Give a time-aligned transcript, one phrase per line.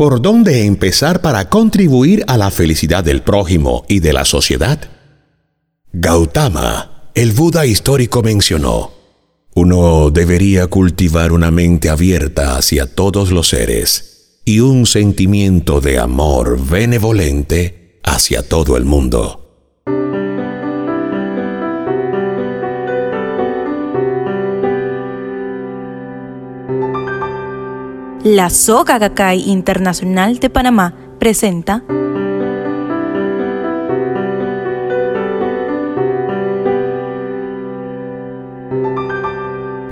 [0.00, 4.80] ¿Por dónde empezar para contribuir a la felicidad del prójimo y de la sociedad?
[5.92, 8.92] Gautama, el Buda histórico mencionó,
[9.54, 16.58] uno debería cultivar una mente abierta hacia todos los seres y un sentimiento de amor
[16.58, 19.49] benevolente hacia todo el mundo.
[28.24, 31.82] La Soga Gakkai Internacional de Panamá presenta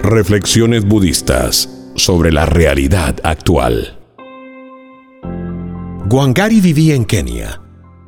[0.02, 3.98] Reflexiones budistas sobre la realidad actual.
[6.04, 7.62] Guangari vivía en Kenia.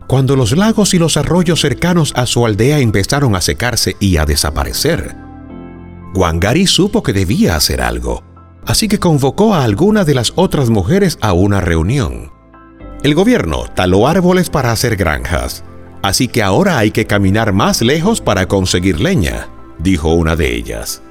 [0.06, 4.26] Cuando los lagos y los arroyos cercanos a su aldea empezaron a secarse y a
[4.26, 5.16] desaparecer,
[6.12, 8.29] Guangari supo que debía hacer algo,
[8.66, 12.32] así que convocó a alguna de las otras mujeres a una reunión.
[13.02, 15.64] El gobierno taló árboles para hacer granjas,
[16.02, 21.02] así que ahora hay que caminar más lejos para conseguir leña, dijo una de ellas.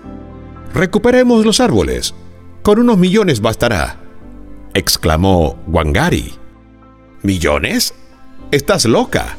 [0.73, 2.13] Recuperemos los árboles.
[2.61, 3.97] Con unos millones bastará,
[4.73, 6.33] exclamó Wangari.
[7.23, 7.93] ¿Millones?
[8.51, 9.37] Estás loca.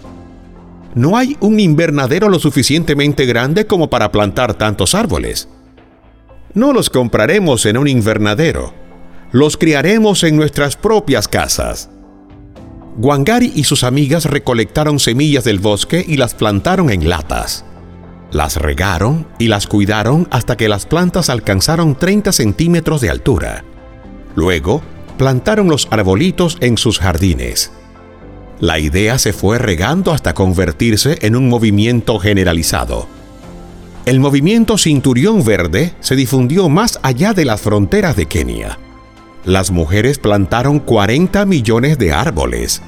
[0.94, 5.48] No hay un invernadero lo suficientemente grande como para plantar tantos árboles.
[6.52, 8.74] No los compraremos en un invernadero.
[9.30, 11.90] Los criaremos en nuestras propias casas.
[12.96, 17.64] Wangari y sus amigas recolectaron semillas del bosque y las plantaron en latas.
[18.32, 23.64] Las regaron y las cuidaron hasta que las plantas alcanzaron 30 centímetros de altura.
[24.34, 24.82] Luego,
[25.18, 27.70] plantaron los arbolitos en sus jardines.
[28.58, 33.19] La idea se fue regando hasta convertirse en un movimiento generalizado.
[34.06, 38.78] El movimiento Cinturión Verde se difundió más allá de las fronteras de Kenia.
[39.44, 42.80] Las mujeres plantaron 40 millones de árboles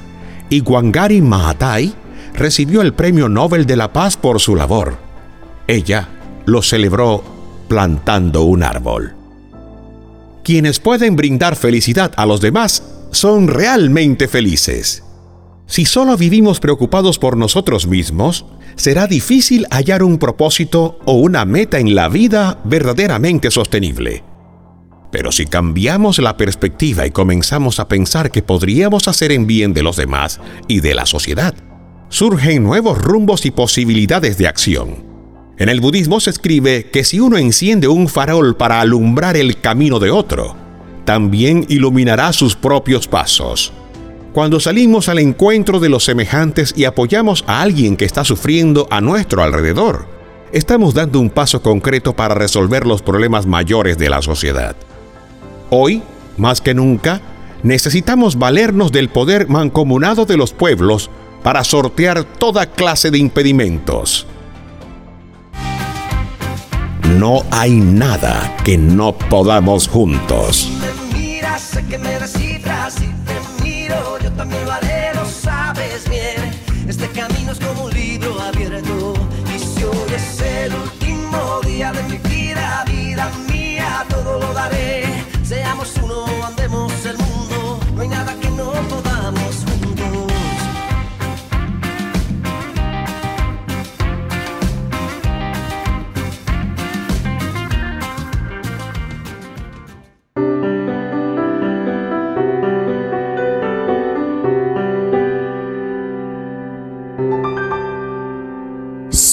[0.49, 1.93] y Wangari Maathai
[2.33, 4.97] recibió el Premio Nobel de la Paz por su labor.
[5.67, 6.09] Ella
[6.45, 7.23] lo celebró
[7.67, 9.15] plantando un árbol.
[10.43, 15.02] Quienes pueden brindar felicidad a los demás son realmente felices.
[15.73, 18.45] Si solo vivimos preocupados por nosotros mismos,
[18.75, 24.23] será difícil hallar un propósito o una meta en la vida verdaderamente sostenible.
[25.11, 29.81] Pero si cambiamos la perspectiva y comenzamos a pensar que podríamos hacer en bien de
[29.81, 31.55] los demás y de la sociedad,
[32.07, 35.03] surgen nuevos rumbos y posibilidades de acción.
[35.57, 39.97] En el budismo se escribe que si uno enciende un farol para alumbrar el camino
[39.97, 40.55] de otro,
[41.03, 43.73] también iluminará sus propios pasos.
[44.33, 48.99] Cuando salimos al encuentro de los semejantes y apoyamos a alguien que está sufriendo a
[48.99, 50.07] nuestro alrededor,
[50.51, 54.75] estamos dando un paso concreto para resolver los problemas mayores de la sociedad.
[55.69, 56.01] Hoy,
[56.37, 57.21] más que nunca,
[57.61, 61.11] necesitamos valernos del poder mancomunado de los pueblos
[61.43, 64.25] para sortear toda clase de impedimentos.
[67.19, 70.71] No hay nada que no podamos juntos.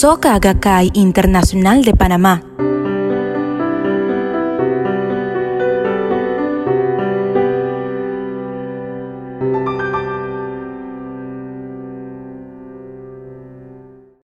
[0.01, 2.41] Soka Gakkai Internacional de Panamá.